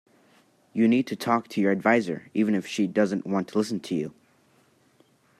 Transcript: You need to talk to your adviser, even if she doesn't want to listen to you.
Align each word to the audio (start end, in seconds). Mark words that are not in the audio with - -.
You 0.73 0.87
need 0.87 1.05
to 1.05 1.15
talk 1.15 1.47
to 1.49 1.61
your 1.61 1.71
adviser, 1.71 2.31
even 2.33 2.55
if 2.55 2.65
she 2.65 2.87
doesn't 2.87 3.27
want 3.27 3.49
to 3.49 3.57
listen 3.59 3.79
to 3.81 3.93
you. 3.93 4.15